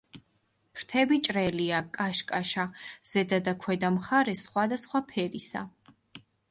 [0.77, 2.65] ფრთები ჭრელია, კაშკაშა,
[3.13, 5.67] ზედა და ქვედა მხარე სხვადასხვა ფერისა.